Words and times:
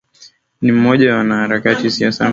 Ni 0.61 0.71
mmoja 0.71 1.11
wa 1.11 1.17
wanaharakati 1.17 1.83
wa 1.85 1.89
siasa 1.89 1.97
za 1.99 1.99
mrengo 1.99 2.09
wa 2.09 2.09
Kikomunisti 2.11 2.29